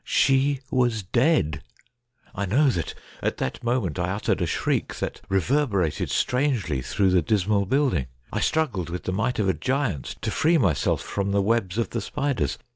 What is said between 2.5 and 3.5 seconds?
that at